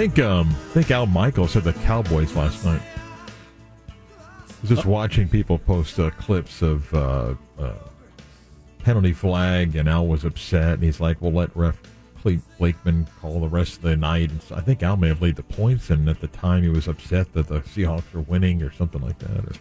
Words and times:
think 0.00 0.18
um, 0.20 0.48
I 0.48 0.72
think 0.72 0.90
Al 0.90 1.04
Michaels 1.04 1.50
said 1.50 1.64
the 1.64 1.74
Cowboys 1.74 2.34
last 2.34 2.64
night. 2.64 2.80
I 3.86 3.92
was 4.62 4.70
just 4.70 4.86
watching 4.86 5.28
people 5.28 5.58
post 5.58 5.98
uh, 5.98 6.08
clips 6.12 6.62
of 6.62 6.94
uh, 6.94 7.34
uh, 7.58 7.74
penalty 8.78 9.12
flag, 9.12 9.76
and 9.76 9.86
Al 9.86 10.06
was 10.06 10.24
upset, 10.24 10.72
and 10.72 10.82
he's 10.82 11.00
like, 11.00 11.20
"We'll 11.20 11.34
let 11.34 11.54
ref 11.54 11.76
Blakeman 12.58 13.08
call 13.20 13.40
the 13.40 13.48
rest 13.48 13.76
of 13.76 13.82
the 13.82 13.94
night." 13.94 14.30
And 14.30 14.40
so 14.40 14.54
I 14.54 14.62
think 14.62 14.82
Al 14.82 14.96
may 14.96 15.08
have 15.08 15.20
laid 15.20 15.36
the 15.36 15.42
points, 15.42 15.90
and 15.90 16.08
at 16.08 16.22
the 16.22 16.28
time 16.28 16.62
he 16.62 16.70
was 16.70 16.88
upset 16.88 17.34
that 17.34 17.48
the 17.48 17.60
Seahawks 17.60 18.10
were 18.14 18.22
winning 18.22 18.62
or 18.62 18.72
something 18.72 19.02
like 19.02 19.18
that, 19.18 19.44
or 19.44 19.52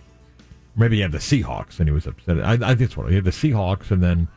maybe 0.74 0.96
he 0.96 1.02
had 1.02 1.12
the 1.12 1.18
Seahawks 1.18 1.80
and 1.80 1.90
he 1.90 1.94
was 1.94 2.08
upset. 2.08 2.40
I, 2.40 2.54
I 2.54 2.58
think 2.58 2.82
it's 2.82 2.96
what 2.96 3.10
he 3.10 3.16
had 3.16 3.26
the 3.26 3.32
Seahawks, 3.32 3.92
and 3.92 4.02
then 4.02 4.30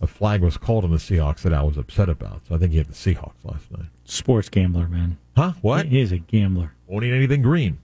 a 0.00 0.06
flag 0.06 0.42
was 0.42 0.56
called 0.56 0.84
on 0.84 0.90
the 0.90 0.98
Seahawks 0.98 1.40
that 1.40 1.52
I 1.52 1.62
was 1.62 1.76
upset 1.76 2.08
about. 2.08 2.42
So 2.48 2.54
I 2.54 2.58
think 2.58 2.72
he 2.72 2.78
had 2.78 2.88
the 2.88 2.92
Seahawks 2.92 3.44
last 3.44 3.70
night. 3.70 3.86
Sports 4.04 4.48
gambler, 4.48 4.88
man. 4.88 5.18
Huh? 5.36 5.52
What? 5.62 5.86
He 5.86 6.00
is 6.00 6.12
a 6.12 6.18
gambler. 6.18 6.72
Won't 6.86 7.04
eat 7.04 7.14
anything 7.14 7.42
green. 7.42 7.78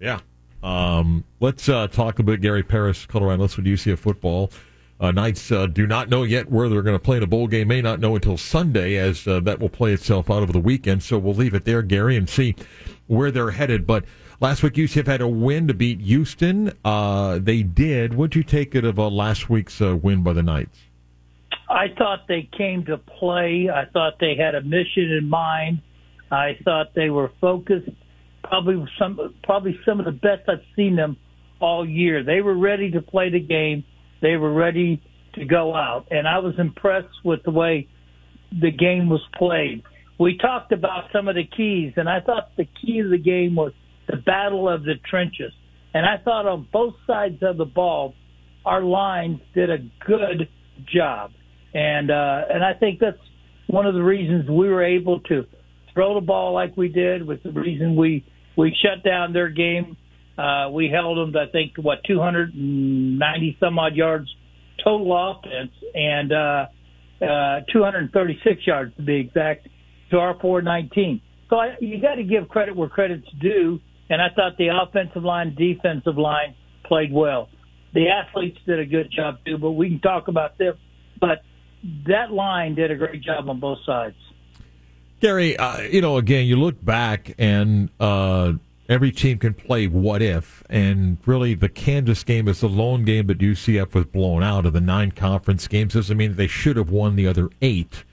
Yeah. 0.00 0.20
Um, 0.62 1.24
let's 1.40 1.68
uh, 1.68 1.88
talk 1.88 2.18
a 2.18 2.22
bit. 2.22 2.40
Gary 2.40 2.62
Parris, 2.62 3.06
color 3.06 3.32
analyst 3.32 3.56
with 3.56 3.66
UCF 3.66 3.98
football. 3.98 4.50
Uh, 5.00 5.10
Knights 5.10 5.50
uh, 5.50 5.66
do 5.66 5.86
not 5.86 6.10
know 6.10 6.24
yet 6.24 6.50
where 6.50 6.68
they're 6.68 6.82
going 6.82 6.94
to 6.96 7.02
play 7.02 7.16
in 7.16 7.22
a 7.22 7.26
bowl 7.26 7.46
game. 7.46 7.68
May 7.68 7.80
not 7.80 8.00
know 8.00 8.14
until 8.14 8.36
Sunday, 8.36 8.96
as 8.96 9.26
uh, 9.26 9.40
that 9.40 9.58
will 9.58 9.70
play 9.70 9.94
itself 9.94 10.30
out 10.30 10.42
over 10.42 10.52
the 10.52 10.60
weekend. 10.60 11.02
So 11.02 11.18
we'll 11.18 11.34
leave 11.34 11.54
it 11.54 11.64
there, 11.64 11.82
Gary, 11.82 12.16
and 12.16 12.28
see 12.28 12.54
where 13.06 13.30
they're 13.30 13.52
headed. 13.52 13.86
But 13.86 14.04
last 14.40 14.62
week, 14.62 14.74
UCF 14.74 15.06
had 15.06 15.22
a 15.22 15.28
win 15.28 15.68
to 15.68 15.74
beat 15.74 16.00
Houston. 16.00 16.72
Uh, 16.84 17.38
they 17.38 17.62
did. 17.62 18.12
What'd 18.12 18.36
you 18.36 18.42
take 18.42 18.74
it 18.74 18.84
of 18.84 18.98
uh, 18.98 19.08
last 19.08 19.48
week's 19.48 19.80
uh, 19.80 19.96
win 19.96 20.22
by 20.22 20.34
the 20.34 20.42
Knights? 20.42 20.78
I 21.70 21.86
thought 21.96 22.26
they 22.26 22.48
came 22.58 22.84
to 22.86 22.98
play. 22.98 23.68
I 23.72 23.84
thought 23.92 24.14
they 24.18 24.34
had 24.36 24.56
a 24.56 24.60
mission 24.60 25.16
in 25.16 25.28
mind. 25.28 25.80
I 26.30 26.58
thought 26.64 26.94
they 26.96 27.10
were 27.10 27.30
focused. 27.40 27.88
Probably 28.42 28.84
some, 28.98 29.34
probably 29.44 29.78
some 29.86 30.00
of 30.00 30.06
the 30.06 30.12
best 30.12 30.48
I've 30.48 30.64
seen 30.74 30.96
them 30.96 31.16
all 31.60 31.88
year. 31.88 32.24
They 32.24 32.40
were 32.40 32.56
ready 32.56 32.90
to 32.90 33.00
play 33.00 33.30
the 33.30 33.40
game. 33.40 33.84
They 34.20 34.36
were 34.36 34.52
ready 34.52 35.00
to 35.34 35.44
go 35.44 35.74
out, 35.76 36.06
and 36.10 36.26
I 36.26 36.40
was 36.40 36.54
impressed 36.58 37.24
with 37.24 37.40
the 37.44 37.52
way 37.52 37.86
the 38.50 38.72
game 38.72 39.08
was 39.08 39.22
played. 39.38 39.84
We 40.18 40.36
talked 40.36 40.72
about 40.72 41.04
some 41.12 41.28
of 41.28 41.36
the 41.36 41.44
keys, 41.44 41.92
and 41.96 42.08
I 42.08 42.20
thought 42.20 42.50
the 42.56 42.66
key 42.84 43.00
to 43.00 43.08
the 43.08 43.18
game 43.18 43.54
was 43.54 43.72
the 44.08 44.16
battle 44.16 44.68
of 44.68 44.82
the 44.82 44.94
trenches. 45.08 45.52
And 45.94 46.04
I 46.04 46.16
thought 46.22 46.46
on 46.46 46.66
both 46.72 46.94
sides 47.06 47.42
of 47.42 47.56
the 47.56 47.64
ball, 47.64 48.14
our 48.64 48.82
lines 48.82 49.40
did 49.54 49.70
a 49.70 49.78
good 50.04 50.48
job. 50.92 51.30
And 51.74 52.10
uh, 52.10 52.42
and 52.50 52.64
I 52.64 52.74
think 52.74 52.98
that's 53.00 53.18
one 53.68 53.86
of 53.86 53.94
the 53.94 54.02
reasons 54.02 54.48
we 54.48 54.68
were 54.68 54.84
able 54.84 55.20
to 55.20 55.46
throw 55.94 56.14
the 56.14 56.20
ball 56.20 56.52
like 56.52 56.76
we 56.76 56.88
did. 56.88 57.26
Was 57.26 57.38
the 57.44 57.52
reason 57.52 57.96
we 57.96 58.24
we 58.56 58.76
shut 58.82 59.04
down 59.04 59.32
their 59.32 59.48
game. 59.48 59.96
Uh, 60.36 60.70
we 60.70 60.88
held 60.88 61.18
them, 61.18 61.32
to, 61.34 61.40
I 61.40 61.50
think, 61.52 61.72
what 61.76 61.98
290 62.06 63.56
some 63.60 63.78
odd 63.78 63.94
yards 63.94 64.28
total 64.82 65.12
offense, 65.12 65.72
and 65.94 66.32
uh, 66.32 66.66
uh, 67.22 67.60
236 67.72 68.66
yards 68.66 68.96
to 68.96 69.02
be 69.02 69.16
exact, 69.16 69.68
to 70.10 70.16
our 70.16 70.38
419. 70.40 71.20
So 71.50 71.56
I, 71.56 71.74
you 71.80 72.00
got 72.00 72.14
to 72.14 72.22
give 72.22 72.48
credit 72.48 72.74
where 72.76 72.88
credit's 72.88 73.26
due, 73.40 73.80
and 74.08 74.22
I 74.22 74.28
thought 74.34 74.56
the 74.56 74.68
offensive 74.68 75.24
line, 75.24 75.54
defensive 75.54 76.16
line 76.16 76.54
played 76.86 77.12
well. 77.12 77.48
The 77.92 78.06
athletes 78.08 78.58
did 78.66 78.78
a 78.78 78.86
good 78.86 79.10
job 79.14 79.36
too, 79.44 79.58
but 79.58 79.72
we 79.72 79.88
can 79.88 80.00
talk 80.00 80.28
about 80.28 80.58
them. 80.58 80.74
But 81.20 81.42
that 82.06 82.32
line 82.32 82.74
did 82.74 82.90
a 82.90 82.96
great 82.96 83.22
job 83.22 83.48
on 83.48 83.60
both 83.60 83.78
sides. 83.84 84.16
Gary, 85.20 85.56
uh, 85.56 85.82
you 85.82 86.00
know, 86.00 86.16
again, 86.16 86.46
you 86.46 86.56
look 86.56 86.82
back 86.82 87.34
and 87.38 87.90
uh, 88.00 88.54
every 88.88 89.12
team 89.12 89.38
can 89.38 89.52
play 89.52 89.86
what 89.86 90.22
if, 90.22 90.62
and 90.70 91.18
really 91.26 91.54
the 91.54 91.68
Kansas 91.68 92.24
game 92.24 92.48
is 92.48 92.60
the 92.60 92.68
lone 92.68 93.04
game 93.04 93.26
that 93.26 93.38
UCF 93.38 93.94
was 93.94 94.06
blown 94.06 94.42
out 94.42 94.64
of 94.64 94.72
the 94.72 94.80
nine 94.80 95.12
conference 95.12 95.68
games. 95.68 95.94
Doesn't 95.94 96.16
mean 96.16 96.36
they 96.36 96.46
should 96.46 96.76
have 96.76 96.90
won 96.90 97.16
the 97.16 97.26
other 97.26 97.50
eight. 97.60 98.04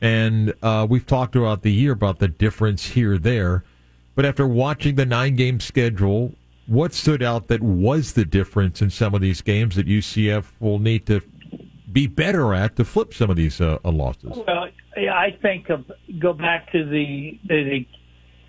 And 0.00 0.54
uh, 0.62 0.86
we've 0.88 1.06
talked 1.06 1.32
throughout 1.32 1.62
the 1.62 1.72
year 1.72 1.92
about 1.92 2.18
the 2.18 2.28
difference 2.28 2.88
here 2.88 3.18
there. 3.18 3.64
But 4.14 4.24
after 4.24 4.46
watching 4.46 4.94
the 4.94 5.06
nine 5.06 5.36
game 5.36 5.60
schedule, 5.60 6.34
what 6.66 6.92
stood 6.92 7.22
out 7.22 7.48
that 7.48 7.62
was 7.62 8.12
the 8.12 8.24
difference 8.24 8.80
in 8.82 8.90
some 8.90 9.14
of 9.14 9.20
these 9.20 9.42
games 9.42 9.76
that 9.76 9.86
UCF 9.86 10.46
will 10.60 10.78
need 10.78 11.06
to 11.06 11.20
be 11.92 12.06
better 12.06 12.54
at 12.54 12.76
to 12.76 12.84
flip 12.84 13.14
some 13.14 13.30
of 13.30 13.36
these 13.36 13.60
uh, 13.60 13.78
uh 13.84 13.90
losses? 13.90 14.36
Well, 14.46 14.68
I 14.96 15.36
think 15.40 15.70
of 15.70 15.90
go 16.20 16.32
back 16.32 16.72
to 16.72 16.84
the, 16.84 17.38
the 17.46 17.86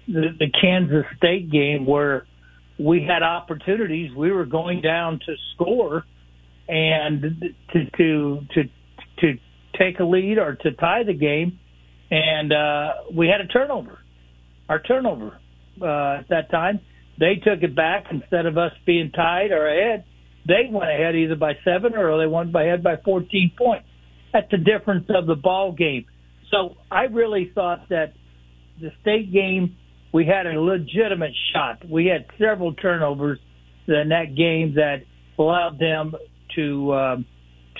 the 0.08 0.36
the 0.40 0.48
Kansas 0.60 1.06
State 1.18 1.52
game 1.52 1.86
where 1.86 2.26
we 2.78 3.04
had 3.04 3.24
opportunities. 3.24 4.12
We 4.16 4.32
were 4.32 4.46
going 4.46 4.82
down 4.82 5.20
to 5.26 5.36
score 5.54 6.06
and 6.68 7.22
to 7.74 7.86
to 7.98 8.46
to 8.54 8.64
to 9.20 9.40
take 9.78 10.00
a 10.00 10.04
lead 10.04 10.38
or 10.38 10.56
to 10.56 10.72
tie 10.72 11.04
the 11.04 11.14
game, 11.14 11.60
and 12.12 12.52
uh, 12.52 12.94
we 13.14 13.28
had 13.28 13.42
a 13.42 13.48
turnover. 13.48 14.00
Our 14.68 14.80
turnover 14.80 15.40
uh, 15.82 16.20
at 16.20 16.30
that 16.30 16.52
time, 16.52 16.80
they 17.20 17.36
took 17.36 17.64
it 17.64 17.76
back 17.76 18.06
instead 18.12 18.46
of 18.46 18.58
us 18.58 18.72
being 18.86 19.12
tied 19.12 19.52
or 19.52 19.68
ahead 19.68 20.06
they 20.48 20.70
went 20.72 20.90
ahead 20.90 21.16
either 21.16 21.36
by 21.36 21.54
seven 21.64 21.96
or 21.96 22.18
they 22.18 22.28
went 22.28 22.56
ahead 22.56 22.84
by 22.84 22.96
14 23.04 23.52
points. 23.58 23.88
That's 24.34 24.50
the 24.52 24.58
difference 24.58 25.06
of 25.10 25.26
the 25.26 25.36
ball 25.36 25.72
game. 25.72 26.06
So 26.52 26.76
I 26.92 27.04
really 27.04 27.52
thought 27.54 27.90
that 27.90 28.14
the 28.80 28.92
state 29.02 29.32
game, 29.32 29.76
we 30.14 30.26
had 30.26 30.48
a 30.48 30.60
legitimate 30.60 31.34
shot. 31.54 31.88
We 31.88 32.08
had 32.08 32.26
several 32.40 32.74
turnovers 32.74 33.40
in 33.88 34.10
that 34.10 34.36
game 34.36 34.76
that 34.76 35.04
allowed 35.38 35.80
them 35.80 36.14
to 36.56 36.94
um, 36.94 37.26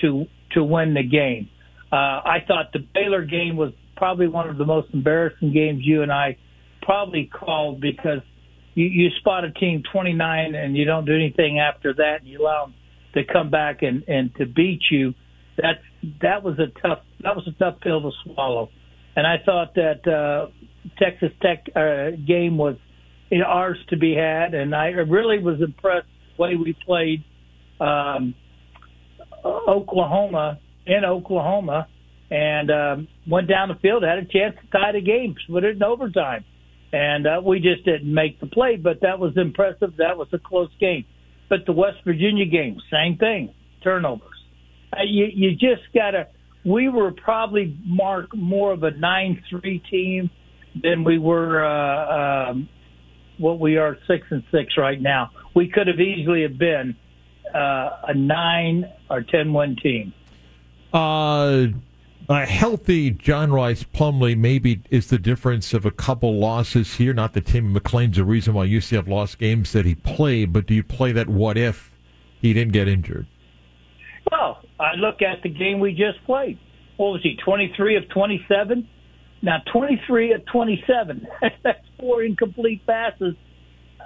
to 0.00 0.26
to 0.52 0.64
win 0.64 0.94
the 0.94 1.02
game. 1.02 1.48
Uh, 1.92 1.96
I 1.96 2.38
thought 2.46 2.72
the 2.72 2.80
Baylor 2.94 3.24
game 3.24 3.56
was 3.56 3.72
probably 3.96 4.28
one 4.28 4.48
of 4.48 4.56
the 4.56 4.64
most 4.64 4.88
embarrassing 4.92 5.52
games 5.52 5.80
you 5.84 6.02
and 6.02 6.12
I 6.12 6.36
probably 6.82 7.30
called 7.32 7.80
because 7.80 8.20
you, 8.80 8.86
you 8.86 9.10
spot 9.18 9.44
a 9.44 9.50
team 9.52 9.82
29 9.92 10.54
and 10.54 10.76
you 10.76 10.84
don't 10.84 11.04
do 11.04 11.14
anything 11.14 11.58
after 11.58 11.92
that, 11.94 12.20
and 12.20 12.28
you 12.28 12.40
allow 12.40 12.66
them 12.66 12.74
to 13.14 13.24
come 13.30 13.50
back 13.50 13.82
and 13.82 14.04
and 14.08 14.34
to 14.36 14.46
beat 14.46 14.82
you. 14.90 15.14
That 15.56 15.80
that 16.22 16.42
was 16.42 16.58
a 16.58 16.66
tough 16.80 17.00
that 17.20 17.36
was 17.36 17.46
a 17.46 17.52
tough 17.58 17.80
pill 17.80 18.00
to 18.00 18.10
swallow. 18.24 18.70
And 19.16 19.26
I 19.26 19.36
thought 19.44 19.74
that 19.74 20.06
uh, 20.06 20.50
Texas 20.98 21.30
Tech 21.42 21.66
uh, 21.76 22.16
game 22.26 22.56
was 22.56 22.76
know, 23.38 23.44
ours 23.44 23.78
to 23.90 23.96
be 23.96 24.14
had, 24.14 24.54
and 24.54 24.74
I 24.74 24.88
really 24.88 25.42
was 25.42 25.60
impressed 25.60 26.06
the 26.36 26.42
way 26.42 26.56
we 26.56 26.74
played 26.86 27.24
um, 27.80 28.34
Oklahoma 29.44 30.58
in 30.86 31.04
Oklahoma, 31.04 31.86
and 32.30 32.70
um, 32.70 33.08
went 33.28 33.48
down 33.48 33.68
the 33.68 33.74
field, 33.74 34.02
had 34.02 34.18
a 34.18 34.24
chance 34.24 34.56
to 34.62 34.78
tie 34.78 34.92
the 34.92 35.00
game, 35.02 35.36
it 35.64 35.76
in 35.76 35.82
overtime 35.82 36.44
and 36.92 37.26
uh, 37.26 37.40
we 37.44 37.60
just 37.60 37.84
didn't 37.84 38.12
make 38.12 38.40
the 38.40 38.46
play. 38.46 38.76
But 38.76 39.00
that 39.02 39.18
was 39.18 39.36
impressive. 39.36 39.96
That 39.98 40.16
was 40.16 40.28
a 40.32 40.38
close 40.38 40.70
game. 40.80 41.04
But 41.48 41.66
the 41.66 41.72
West 41.72 41.98
Virginia 42.04 42.46
game, 42.46 42.80
same 42.90 43.16
thing, 43.16 43.54
turnovers. 43.82 44.28
Uh, 44.92 45.02
you 45.06 45.26
you 45.32 45.52
just 45.52 45.82
gotta. 45.94 46.28
We 46.64 46.88
were 46.88 47.12
probably 47.12 47.76
mark 47.84 48.36
more 48.36 48.72
of 48.72 48.82
a 48.82 48.90
nine 48.90 49.42
three 49.48 49.82
team 49.90 50.30
than 50.80 51.04
we 51.04 51.18
were 51.18 51.64
uh, 51.64 52.50
um, 52.50 52.68
what 53.38 53.58
we 53.58 53.78
are 53.78 53.96
six 54.06 54.26
and 54.30 54.42
six 54.50 54.76
right 54.76 55.00
now. 55.00 55.30
We 55.54 55.68
could 55.68 55.86
have 55.86 55.98
easily 55.98 56.42
have 56.42 56.58
been 56.58 56.96
uh, 57.54 57.90
a 58.08 58.14
nine 58.14 58.90
or 59.08 59.22
ten 59.22 59.52
one 59.52 59.76
team. 59.82 60.12
Uh 60.92 61.68
a 62.30 62.46
healthy 62.46 63.10
John 63.10 63.50
Rhys 63.50 63.82
Plumlee 63.82 64.38
maybe 64.38 64.82
is 64.88 65.08
the 65.08 65.18
difference 65.18 65.74
of 65.74 65.84
a 65.84 65.90
couple 65.90 66.38
losses 66.38 66.94
here. 66.94 67.12
Not 67.12 67.32
that 67.32 67.46
Tim 67.46 67.74
McClain's 67.74 68.16
the 68.16 68.24
reason 68.24 68.54
why 68.54 68.68
UCF 68.68 69.08
lost 69.08 69.38
games 69.38 69.72
that 69.72 69.84
he 69.84 69.96
played, 69.96 70.52
but 70.52 70.64
do 70.64 70.74
you 70.74 70.84
play 70.84 71.10
that 71.10 71.28
what 71.28 71.58
if 71.58 71.90
he 72.40 72.52
didn't 72.52 72.72
get 72.72 72.86
injured? 72.86 73.26
Well, 74.30 74.62
I 74.78 74.94
look 74.94 75.22
at 75.22 75.42
the 75.42 75.48
game 75.48 75.80
we 75.80 75.90
just 75.90 76.24
played. 76.24 76.60
What 76.98 77.14
was 77.14 77.22
he, 77.24 77.36
23 77.44 77.96
of 77.96 78.08
27? 78.10 78.88
Now, 79.42 79.62
23 79.72 80.32
of 80.34 80.46
27. 80.46 81.26
That's 81.64 81.84
four 81.98 82.22
incomplete 82.22 82.86
passes, 82.86 83.34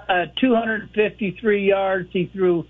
uh, 0.09 0.25
253 0.41 1.67
yards. 1.67 2.09
He 2.11 2.31
threw 2.33 2.65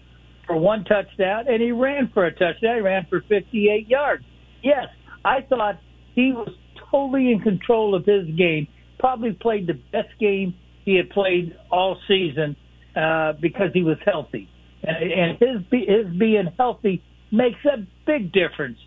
for 0.47 0.57
one 0.57 0.83
touchdown, 0.83 1.45
and 1.47 1.61
he 1.61 1.71
ran 1.71 2.09
for 2.13 2.25
a 2.25 2.31
touchdown. 2.31 2.75
He 2.75 2.81
ran 2.81 3.05
for 3.09 3.21
58 3.21 3.87
yards. 3.87 4.25
Yes, 4.61 4.87
I 5.25 5.41
thought 5.41 5.79
he 6.13 6.31
was 6.31 6.49
totally 6.91 7.31
in 7.31 7.41
control 7.41 7.95
of 7.95 8.05
his 8.05 8.27
game. 8.37 8.67
Probably 8.99 9.33
played 9.33 9.67
the 9.67 9.73
best 9.91 10.17
game 10.19 10.55
he 10.85 10.95
had 10.95 11.09
played 11.09 11.57
all 11.71 11.97
season 12.07 12.55
uh, 12.95 13.33
because 13.41 13.71
he 13.73 13.81
was 13.81 13.97
healthy, 14.05 14.47
and, 14.83 15.11
and 15.11 15.37
his 15.39 15.81
his 15.87 16.05
being 16.17 16.47
healthy 16.57 17.03
makes 17.31 17.59
a 17.65 17.85
big 18.05 18.31
difference 18.31 18.77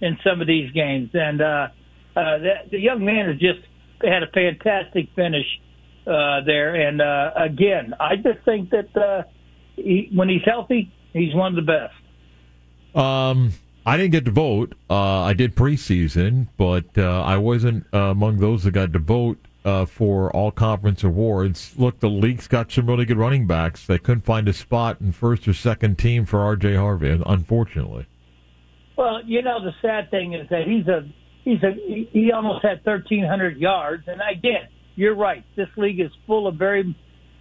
in 0.00 0.18
some 0.22 0.40
of 0.40 0.46
these 0.46 0.70
games. 0.72 1.10
And 1.14 1.40
uh, 1.40 1.68
uh, 2.14 2.38
the, 2.38 2.54
the 2.70 2.78
young 2.78 3.04
man 3.04 3.26
has 3.28 3.38
just 3.38 3.60
had 4.02 4.22
a 4.22 4.28
fantastic 4.28 5.08
finish 5.16 5.46
uh, 6.06 6.42
there. 6.44 6.74
And 6.74 7.00
uh, 7.00 7.30
again, 7.36 7.94
I 7.98 8.16
just 8.16 8.44
think 8.44 8.70
that 8.70 8.96
uh, 8.96 9.22
he, 9.76 10.10
when 10.14 10.28
he's 10.28 10.44
healthy, 10.44 10.92
he's 11.12 11.34
one 11.34 11.58
of 11.58 11.64
the 11.64 11.72
best. 11.72 13.04
Um, 13.04 13.52
I 13.86 13.96
didn't 13.96 14.10
get 14.10 14.24
to 14.24 14.32
vote. 14.32 14.74
Uh, 14.90 15.22
I 15.22 15.32
did 15.32 15.54
preseason, 15.54 16.48
but 16.56 16.86
uh, 16.98 17.22
I 17.22 17.36
wasn't 17.36 17.86
uh, 17.94 17.98
among 17.98 18.38
those 18.38 18.64
that 18.64 18.72
got 18.72 18.92
to 18.92 18.98
vote 18.98 19.38
uh, 19.64 19.86
for 19.86 20.28
all 20.32 20.50
conference 20.50 21.04
awards. 21.04 21.72
Look, 21.78 22.00
the 22.00 22.10
league's 22.10 22.48
got 22.48 22.72
some 22.72 22.88
really 22.88 23.04
good 23.04 23.16
running 23.16 23.46
backs. 23.46 23.86
They 23.86 23.98
couldn't 23.98 24.24
find 24.24 24.48
a 24.48 24.52
spot 24.52 25.00
in 25.00 25.12
first 25.12 25.46
or 25.46 25.54
second 25.54 25.98
team 25.98 26.26
for 26.26 26.40
R.J. 26.40 26.74
Harvey, 26.74 27.16
unfortunately. 27.24 28.06
Well, 28.96 29.20
you 29.24 29.42
know 29.42 29.62
the 29.62 29.72
sad 29.80 30.10
thing 30.10 30.32
is 30.32 30.48
that 30.50 30.66
he's 30.66 30.88
a 30.88 31.08
he's 31.44 31.62
a 31.62 31.72
he 32.10 32.32
almost 32.32 32.64
had 32.64 32.84
1,300 32.84 33.56
yards, 33.56 34.02
and 34.08 34.20
again, 34.20 34.68
you're 34.96 35.14
right. 35.14 35.44
This 35.54 35.68
league 35.76 36.00
is 36.00 36.10
full 36.26 36.48
of 36.48 36.56
very 36.56 36.96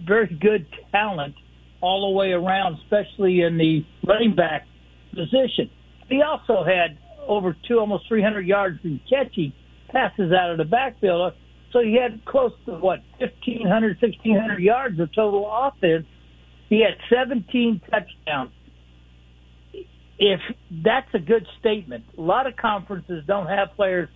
very 0.06 0.28
good 0.28 0.68
talent 0.92 1.34
all 1.82 2.12
the 2.12 2.18
way 2.18 2.34
around, 2.34 2.78
especially 2.84 3.42
in 3.42 3.58
the 3.58 3.84
running 4.06 4.36
back 4.36 4.68
position. 5.12 5.72
He 6.10 6.22
also 6.22 6.64
had 6.64 6.98
over 7.28 7.56
two, 7.68 7.80
almost 7.80 8.08
300 8.08 8.46
yards 8.46 8.80
in 8.84 9.00
catching 9.10 9.54
passes 9.90 10.32
out 10.32 10.52
of 10.52 10.58
the 10.58 10.66
backfield. 10.66 11.34
So 11.72 11.80
he 11.82 11.98
had 12.02 12.24
close 12.26 12.52
to 12.66 12.74
what 12.74 13.00
1,500, 13.20 13.98
1,600 14.02 14.60
yards 14.60 15.00
of 15.00 15.14
total 15.14 15.50
offense. 15.50 16.06
He 16.70 16.82
had 16.82 16.98
17 17.10 17.82
touchdowns. 17.90 18.52
If 20.18 20.40
that's 20.84 21.14
a 21.14 21.20
good 21.20 21.46
statement, 21.60 22.06
a 22.18 22.22
lot 22.22 22.48
of 22.48 22.56
conferences 22.56 23.24
don't 23.28 23.48
have 23.48 23.70
players 23.76 24.10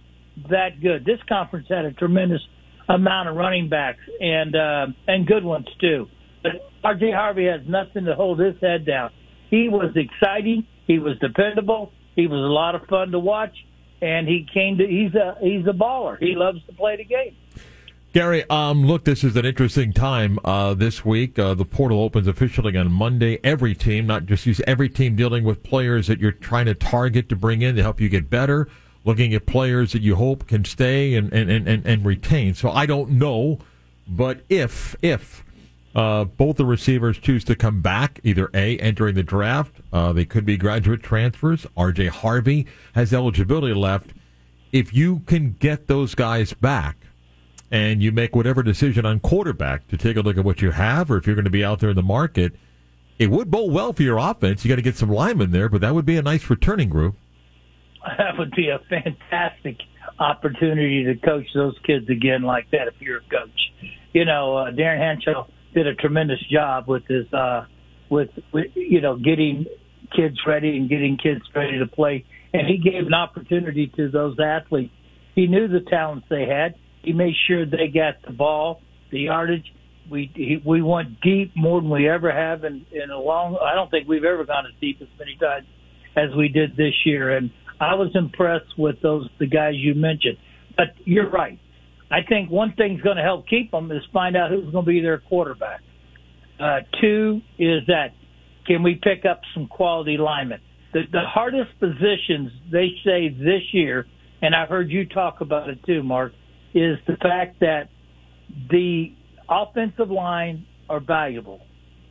that 0.50 0.82
good. 0.82 1.04
This 1.04 1.20
conference 1.28 1.68
had 1.70 1.86
a 1.86 1.92
tremendous 1.92 2.42
amount 2.88 3.30
of 3.30 3.36
running 3.36 3.70
backs 3.70 4.00
and 4.20 4.56
uh, 4.56 4.88
and 5.08 5.28
good 5.28 5.44
ones 5.44 5.68
too. 5.82 6.08
But 6.42 6.54
R.J. 6.84 7.12
Harvey 7.12 7.46
has 7.46 7.62
nothing 7.68 8.06
to 8.06 8.16
hold 8.16 8.40
his 8.40 8.56
head 8.62 8.86
down. 8.86 9.12
He 9.50 9.68
was 9.68 9.94
exciting. 9.96 10.66
He 10.90 10.98
was 10.98 11.20
dependable. 11.20 11.92
He 12.16 12.26
was 12.26 12.40
a 12.40 12.52
lot 12.52 12.74
of 12.74 12.82
fun 12.88 13.12
to 13.12 13.20
watch, 13.20 13.56
and 14.02 14.28
he 14.28 14.48
came 14.52 14.80
to. 14.80 14.88
He's 14.88 15.14
a 15.14 15.38
he's 15.40 15.68
a 15.68 15.72
baller. 15.72 16.18
He 16.20 16.36
loves 16.36 16.66
to 16.66 16.74
play 16.74 16.98
the 16.98 17.06
game. 17.06 17.36
Gary, 18.12 18.44
um, 18.50 18.88
look, 18.88 19.06
this 19.06 19.24
is 19.24 19.36
an 19.36 19.46
interesting 19.46 19.94
time 19.94 20.40
uh, 20.44 20.74
this 20.74 21.06
week. 21.06 21.38
Uh, 21.38 21.54
the 21.54 21.64
portal 21.64 22.02
opens 22.02 22.28
officially 22.28 22.76
on 22.76 22.92
Monday. 22.92 23.40
Every 23.44 23.76
team, 23.76 24.08
not 24.08 24.26
just 24.26 24.48
you, 24.48 24.56
every 24.66 24.90
team 24.90 25.16
dealing 25.16 25.44
with 25.44 25.62
players 25.62 26.08
that 26.08 26.20
you're 26.20 26.32
trying 26.32 26.66
to 26.66 26.74
target 26.74 27.30
to 27.30 27.36
bring 27.36 27.62
in 27.62 27.76
to 27.76 27.84
help 27.84 28.02
you 28.02 28.10
get 28.10 28.28
better, 28.28 28.68
looking 29.06 29.32
at 29.36 29.46
players 29.46 29.92
that 29.92 30.02
you 30.02 30.16
hope 30.16 30.48
can 30.48 30.66
stay 30.66 31.14
and, 31.14 31.32
and, 31.32 31.52
and, 31.52 31.86
and 31.86 32.04
retain. 32.04 32.56
So 32.56 32.72
I 32.72 32.88
don't 32.88 33.12
know, 33.12 33.60
but 34.08 34.42
if, 34.50 34.96
if 35.04 35.46
uh, 35.96 36.24
both 36.26 36.58
the 36.58 36.66
receivers 36.66 37.18
choose 37.18 37.44
to 37.46 37.56
come 37.56 37.82
back, 37.82 38.20
either 38.24 38.50
A, 38.54 38.78
entering 38.78 39.16
the 39.16 39.24
draft. 39.24 39.76
Uh, 39.92 40.14
they 40.14 40.26
could 40.26 40.46
be 40.46 40.58
graduate 40.58 41.02
transfers. 41.02 41.66
RJ 41.76 42.10
Harvey 42.10 42.68
has 42.94 43.14
eligibility 43.14 43.74
left. 43.74 44.12
If 44.72 44.94
you 44.94 45.22
can 45.26 45.56
get 45.60 45.88
those 45.88 46.14
guys 46.14 46.54
back 46.54 46.98
and 47.72 48.04
you 48.04 48.12
make 48.12 48.36
whatever 48.36 48.62
decision 48.62 49.06
on 49.06 49.20
quarterback 49.20 49.88
to 49.88 49.98
take 49.98 50.16
a 50.16 50.22
look 50.22 50.38
at 50.38 50.44
what 50.44 50.62
you 50.62 50.72
have 50.72 51.10
or 51.10 51.18
if 51.18 51.26
you're 51.26 51.36
going 51.36 51.46
to 51.46 51.52
be 51.52 51.66
out 51.66 51.80
there 51.80 51.90
in 51.90 51.96
the 51.96 52.04
market, 52.04 52.54
it 53.18 53.32
would 53.32 53.50
bowl 53.50 53.72
well 53.72 53.92
for 53.92 54.04
your 54.04 54.18
offense. 54.18 54.64
You 54.64 54.70
got 54.70 54.76
to 54.76 54.84
get 54.84 54.96
some 54.96 55.10
linemen 55.10 55.52
there, 55.52 55.70
but 55.70 55.82
that 55.82 55.96
would 55.96 56.06
be 56.06 56.18
a 56.18 56.22
nice 56.22 56.50
returning 56.50 56.90
group. 56.90 57.16
That 58.18 58.38
would 58.38 58.52
be 58.52 58.70
a 58.70 58.80
fantastic 58.90 59.78
opportunity 60.20 61.04
to 61.04 61.16
coach 61.16 61.48
those 61.54 61.76
kids 61.86 62.10
again 62.10 62.44
like 62.44 62.72
that 62.72 62.88
if 62.88 62.94
you're 63.00 63.18
a 63.18 63.30
coach. 63.30 63.74
You 64.14 64.24
know, 64.24 64.56
uh, 64.56 64.72
Darin 64.72 65.02
Hinshaw 65.02 65.48
did 65.74 65.88
a 65.88 65.96
tremendous 65.96 66.40
job 66.52 66.88
with 66.88 67.04
his 67.08 67.32
uh, 67.34 67.66
with, 68.10 68.30
with 68.54 68.68
you 68.76 69.02
know 69.02 69.18
getting 69.18 69.66
kids 70.16 70.38
ready 70.48 70.78
and 70.78 70.90
getting 70.90 71.18
kids 71.22 71.42
ready 71.56 71.80
to 71.80 71.88
play, 71.88 72.26
and 72.54 72.68
he 72.68 72.78
gave 72.78 73.06
an 73.06 73.14
opportunity 73.14 73.92
to 73.96 74.10
those 74.10 74.38
athletes. 74.40 74.94
He 75.36 75.48
knew 75.48 75.68
the 75.68 75.82
talents 75.90 76.28
they 76.30 76.46
had. 76.46 76.76
He 77.04 77.14
made 77.14 77.34
sure 77.48 77.66
they 77.66 77.88
got 77.94 78.16
the 78.26 78.34
ball, 78.34 78.82
the 79.12 79.20
yardage. 79.20 79.66
We 80.10 80.32
he, 80.34 80.62
we 80.66 80.82
went 80.82 81.22
deep 81.22 81.54
more 81.56 81.82
than 81.82 81.90
we 81.90 82.10
ever 82.10 82.32
have 82.32 82.64
in, 82.64 82.86
in 82.92 83.12
a 83.12 83.20
long. 83.20 83.58
I 83.62 83.76
don't 83.76 83.92
think 83.92 84.08
we've 84.08 84.24
ever 84.24 84.46
gone 84.46 84.66
as 84.66 84.74
deep 84.82 85.02
as 85.02 85.08
many 85.18 85.38
times 85.40 85.68
as 86.16 86.36
we 86.36 86.50
did 86.50 86.76
this 86.76 86.94
year, 87.06 87.36
and 87.36 87.52
I 87.80 87.94
was 87.96 88.12
impressed 88.16 88.78
with 88.78 89.02
those 89.02 89.30
the 89.40 89.48
guys 89.48 89.74
you 89.76 89.94
mentioned. 89.94 90.38
But 90.76 90.88
you're 91.06 91.30
right. 91.30 91.60
I 92.12 92.20
think 92.28 92.50
one 92.50 92.74
thing's 92.76 93.02
going 93.02 93.18
to 93.18 93.24
help 93.24 93.48
keep 93.48 93.72
them 93.72 93.92
is 93.92 94.02
find 94.12 94.36
out 94.36 94.50
who's 94.50 94.72
going 94.72 94.86
to 94.86 94.92
be 94.92 95.02
their 95.02 95.20
quarterback. 95.20 95.82
Uh, 96.60 96.80
two 97.00 97.42
is 97.58 97.82
that 97.88 98.08
can 98.66 98.84
we 98.84 98.96
pick 98.96 99.26
up 99.26 99.42
some 99.54 99.68
quality 99.68 100.18
linemen? 100.18 100.60
The, 100.94 101.02
the 101.12 101.22
hardest 101.22 101.72
positions 101.80 102.52
they 102.72 102.90
say 103.06 103.30
this 103.30 103.62
year, 103.72 104.06
and 104.42 104.56
I've 104.56 104.70
heard 104.70 104.90
you 104.90 105.06
talk 105.06 105.42
about 105.42 105.70
it 105.70 105.80
too, 105.86 106.04
Mark, 106.04 106.34
is 106.74 106.98
the 107.08 107.16
fact 107.22 107.60
that 107.62 107.90
the 108.70 109.14
offensive 109.50 110.10
line 110.10 110.66
are 110.90 111.00
valuable. 111.00 111.62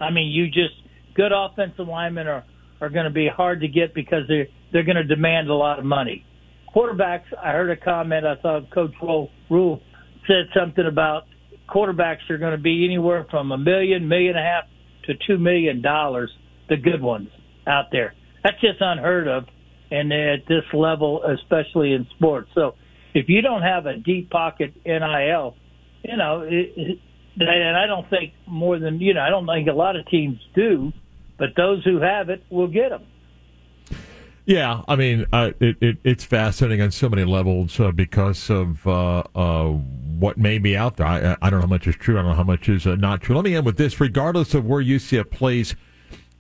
I 0.01 0.11
mean, 0.11 0.31
you 0.31 0.47
just 0.47 0.75
good 1.15 1.33
offensive 1.33 1.89
linemen 1.89 2.29
are 2.29 2.45
are 2.81 2.89
going 2.89 3.05
to 3.05 3.11
be 3.11 3.29
hard 3.29 3.61
to 3.61 3.69
get 3.69 3.95
because 3.95 4.23
they're 4.29 4.47
they're 4.73 4.85
going 4.85 4.97
to 4.97 5.05
demand 5.05 5.49
a 5.49 5.55
lot 5.55 5.79
of 5.79 5.85
money. 5.85 6.25
Quarterbacks, 6.75 7.25
I 7.43 7.53
heard 7.53 7.71
a 7.71 7.77
comment. 7.77 8.27
I 8.27 8.37
thought 8.37 8.71
Coach 8.71 8.93
Rhule 9.51 9.81
said 10.29 10.49
something 10.55 10.87
about 10.87 11.25
quarterbacks 11.69 12.31
are 12.31 12.39
going 12.39 12.53
to 12.53 12.63
be 12.63 12.85
anywhere 12.85 13.27
from 13.31 13.51
a 13.51 13.59
million, 13.59 14.07
million 14.09 14.37
and 14.37 14.39
a 14.39 14.43
half 14.43 14.65
to 15.07 15.15
two 15.27 15.39
million 15.39 15.83
dollars. 15.83 16.31
The 16.69 16.77
good 16.77 17.01
ones 17.01 17.29
out 17.67 17.87
there. 17.91 18.15
That's 18.45 18.61
just 18.61 18.77
unheard 18.81 19.27
of, 19.27 19.45
and 19.91 20.13
at 20.13 20.47
this 20.47 20.65
level, 20.75 21.23
especially 21.25 21.93
in 21.95 22.07
sports. 22.17 22.51
So, 22.55 22.75
if 23.15 23.29
you 23.29 23.41
don't 23.41 23.63
have 23.63 23.87
a 23.87 23.97
deep 23.97 24.31
pocket 24.31 24.75
NIL, 24.85 25.57
you 26.05 26.17
know, 26.17 26.43
it, 26.43 26.73
it, 26.77 26.99
and 27.41 27.77
I 27.77 27.87
don't 27.87 28.09
think 28.11 28.35
more 28.47 28.79
than 28.79 29.01
you 29.01 29.15
know, 29.15 29.21
I 29.21 29.31
don't 29.31 29.47
think 29.47 29.69
a 29.69 29.73
lot 29.73 29.97
of 29.97 30.07
teams 30.09 30.39
do, 30.55 30.93
but 31.39 31.51
those 31.57 31.83
who 31.85 32.01
have 32.01 32.29
it 32.29 32.43
will 32.51 32.69
get 32.69 32.91
them. 32.91 33.07
Yeah, 34.49 34.81
I 34.89 34.97
mean, 34.97 35.27
uh, 35.31 35.51
it, 35.61 35.77
it, 35.83 35.99
it's 36.05 36.25
fascinating 36.25 36.81
on 36.81 36.91
so 36.91 37.11
many 37.11 37.25
levels 37.25 37.79
uh, 37.79 37.93
because 37.93 38.49
of 38.49 38.87
uh, 38.87 39.23
uh, 39.35 39.67
what 39.67 40.39
may 40.39 40.57
be 40.57 40.75
out 40.75 40.97
there. 40.97 41.07
I, 41.07 41.37
I, 41.43 41.51
don't 41.51 41.61
know 41.61 41.67
how 41.67 41.71
much 41.71 41.87
is 41.87 41.97
true. 41.97 42.19
I 42.19 42.23
don't 42.23 42.31
know 42.31 42.35
how 42.35 42.45
much 42.45 42.67
is 42.67 42.87
uh, 42.87 42.95
not 42.95 43.21
true. 43.21 43.37
Let 43.37 43.45
me 43.45 43.55
end 43.55 43.67
with 43.67 43.77
this. 43.77 44.01
Regardless 44.01 44.55
of 44.55 44.65
where 44.65 44.83
UCF 44.83 45.31
plays 45.31 45.77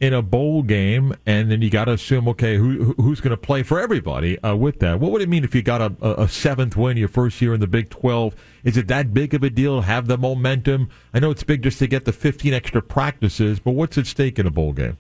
in 0.00 0.14
a 0.14 0.22
bowl 0.22 0.62
game, 0.62 1.16
and 1.26 1.50
then 1.50 1.60
you 1.60 1.68
got 1.68 1.84
to 1.84 1.92
assume, 1.92 2.28
okay, 2.28 2.56
who, 2.56 2.94
who's 2.94 3.20
going 3.20 3.32
to 3.32 3.36
play 3.36 3.62
for 3.62 3.78
everybody 3.78 4.42
uh, 4.42 4.56
with 4.56 4.78
that? 4.78 5.00
What 5.00 5.12
would 5.12 5.20
it 5.20 5.28
mean 5.28 5.44
if 5.44 5.54
you 5.54 5.60
got 5.60 5.82
a, 5.82 6.22
a, 6.22 6.28
seventh 6.28 6.78
win 6.78 6.96
your 6.96 7.08
first 7.08 7.42
year 7.42 7.52
in 7.52 7.60
the 7.60 7.66
Big 7.66 7.90
12? 7.90 8.34
Is 8.64 8.78
it 8.78 8.88
that 8.88 9.12
big 9.12 9.34
of 9.34 9.42
a 9.42 9.50
deal? 9.50 9.82
Have 9.82 10.06
the 10.06 10.16
momentum? 10.16 10.88
I 11.12 11.18
know 11.18 11.30
it's 11.30 11.42
big 11.42 11.62
just 11.62 11.78
to 11.80 11.86
get 11.86 12.06
the 12.06 12.14
15 12.14 12.54
extra 12.54 12.80
practices, 12.80 13.60
but 13.60 13.72
what's 13.72 13.98
at 13.98 14.06
stake 14.06 14.38
in 14.38 14.46
a 14.46 14.50
bowl 14.50 14.72
game? 14.72 14.96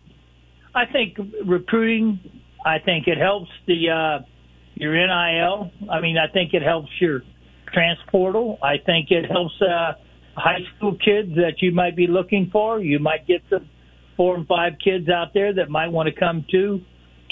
I 0.74 0.84
think 0.84 1.16
recruiting 1.46 2.20
I 2.68 2.78
think 2.84 3.06
it 3.06 3.16
helps 3.18 3.50
the 3.66 3.88
uh, 3.88 4.24
your 4.74 4.94
NIL. 4.94 5.70
I 5.90 6.00
mean, 6.00 6.16
I 6.18 6.30
think 6.30 6.52
it 6.52 6.62
helps 6.62 6.90
your 7.00 7.22
transportal. 7.74 8.58
I 8.62 8.76
think 8.84 9.10
it 9.10 9.30
helps 9.30 9.54
uh, 9.62 9.92
high 10.36 10.60
school 10.76 10.92
kids 10.92 11.34
that 11.36 11.54
you 11.60 11.72
might 11.72 11.96
be 11.96 12.06
looking 12.06 12.50
for. 12.52 12.80
You 12.80 12.98
might 12.98 13.26
get 13.26 13.42
some 13.48 13.68
four 14.16 14.36
and 14.36 14.46
five 14.46 14.74
kids 14.82 15.08
out 15.08 15.28
there 15.32 15.54
that 15.54 15.70
might 15.70 15.88
want 15.88 16.08
to 16.12 16.20
come 16.20 16.44
to 16.50 16.80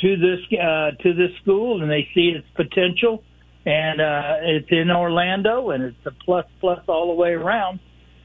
to 0.01 0.17
this 0.17 0.59
uh, 0.59 0.91
to 1.03 1.15
this 1.15 1.31
school, 1.43 1.83
and 1.83 1.91
they 1.91 2.09
see 2.15 2.35
its 2.37 2.47
potential. 2.55 3.23
And 3.67 4.01
uh, 4.01 4.37
it's 4.43 4.69
in 4.71 4.91
Orlando, 4.91 5.71
and 5.71 5.83
it's 5.83 6.07
a 6.07 6.13
plus 6.25 6.47
plus 6.61 6.81
all 6.89 7.09
the 7.09 7.21
way 7.21 7.31
around. 7.31 7.81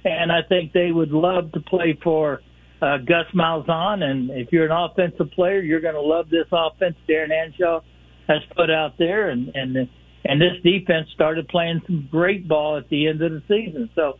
And 0.05 0.31
I 0.31 0.41
think 0.47 0.71
they 0.71 0.91
would 0.91 1.11
love 1.11 1.51
to 1.53 1.59
play 1.59 1.97
for 2.03 2.41
uh, 2.81 2.97
Gus 2.97 3.27
Malzahn. 3.33 4.03
And 4.03 4.29
if 4.31 4.51
you're 4.51 4.65
an 4.65 4.71
offensive 4.71 5.31
player, 5.31 5.61
you're 5.61 5.81
going 5.81 5.95
to 5.95 6.01
love 6.01 6.29
this 6.29 6.47
offense 6.51 6.95
Darin 7.07 7.31
Hinshaw 7.31 7.81
has 8.27 8.39
put 8.55 8.69
out 8.69 8.97
there. 8.97 9.29
And, 9.29 9.51
and, 9.55 9.89
and 10.25 10.41
this 10.41 10.61
defense 10.63 11.07
started 11.13 11.47
playing 11.47 11.81
some 11.85 12.07
great 12.11 12.47
ball 12.47 12.77
at 12.77 12.89
the 12.89 13.07
end 13.07 13.21
of 13.21 13.31
the 13.31 13.43
season. 13.47 13.89
So 13.95 14.17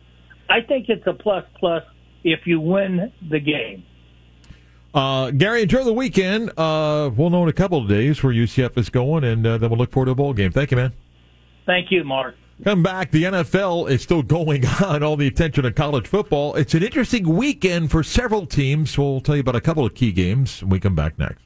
I 0.48 0.60
think 0.60 0.86
it's 0.88 1.06
a 1.06 1.14
plus 1.14 1.44
plus 1.58 1.82
if 2.24 2.40
you 2.46 2.60
win 2.60 3.12
the 3.30 3.40
game. 3.40 3.84
Uh, 4.94 5.30
Gary, 5.30 5.62
enjoy 5.62 5.84
the 5.84 5.92
weekend. 5.92 6.50
Uh, 6.58 7.10
we'll 7.16 7.30
know 7.30 7.42
in 7.44 7.48
a 7.48 7.54
couple 7.54 7.78
of 7.78 7.88
days 7.88 8.22
where 8.22 8.32
UCF 8.32 8.76
is 8.76 8.90
going, 8.90 9.24
and 9.24 9.46
uh, 9.46 9.56
then 9.56 9.70
we'll 9.70 9.78
look 9.78 9.90
forward 9.90 10.06
to 10.06 10.12
a 10.12 10.14
bowl 10.14 10.34
game. 10.34 10.52
Thank 10.52 10.70
you, 10.70 10.76
man. 10.76 10.92
Thank 11.64 11.90
you, 11.90 12.04
Mark. 12.04 12.34
Come 12.64 12.82
back. 12.82 13.10
The 13.10 13.24
NFL 13.24 13.90
is 13.90 14.02
still 14.02 14.22
going 14.22 14.64
on. 14.84 15.02
All 15.02 15.16
the 15.16 15.26
attention 15.26 15.64
of 15.64 15.74
college 15.74 16.06
football. 16.06 16.54
It's 16.54 16.74
an 16.74 16.82
interesting 16.82 17.28
weekend 17.28 17.90
for 17.90 18.04
several 18.04 18.46
teams. 18.46 18.96
We'll 18.96 19.20
tell 19.20 19.34
you 19.34 19.40
about 19.40 19.56
a 19.56 19.60
couple 19.60 19.84
of 19.84 19.94
key 19.94 20.12
games 20.12 20.62
when 20.62 20.70
we 20.70 20.80
come 20.80 20.94
back 20.94 21.18
next. 21.18 21.42